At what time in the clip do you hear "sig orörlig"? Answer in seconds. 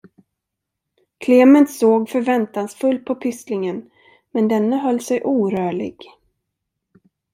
4.99-5.97